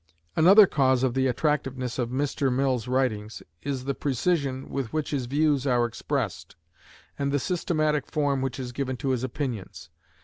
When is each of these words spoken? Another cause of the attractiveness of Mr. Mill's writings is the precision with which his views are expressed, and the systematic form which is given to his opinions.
Another 0.35 0.65
cause 0.65 1.03
of 1.03 1.13
the 1.13 1.27
attractiveness 1.27 1.99
of 1.99 2.09
Mr. 2.09 2.51
Mill's 2.51 2.87
writings 2.87 3.43
is 3.61 3.85
the 3.85 3.93
precision 3.93 4.67
with 4.67 4.91
which 4.91 5.11
his 5.11 5.27
views 5.27 5.67
are 5.67 5.85
expressed, 5.85 6.55
and 7.19 7.31
the 7.31 7.37
systematic 7.37 8.07
form 8.07 8.41
which 8.41 8.59
is 8.59 8.71
given 8.71 8.97
to 8.97 9.09
his 9.09 9.23
opinions. 9.23 9.91